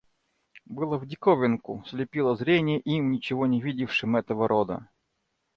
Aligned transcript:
Было 0.65 0.97
в 0.97 1.05
диковинку, 1.05 1.83
слепило 1.85 2.35
зрение 2.35 2.79
им, 2.79 3.11
ничего 3.11 3.45
не 3.45 3.61
видевшим 3.61 4.15
этого 4.15 4.47
рода. 4.47 4.89